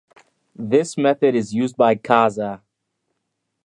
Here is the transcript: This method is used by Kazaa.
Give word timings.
This 0.55 0.97
method 0.97 1.35
is 1.35 1.53
used 1.53 1.77
by 1.77 1.93
Kazaa. 1.93 2.61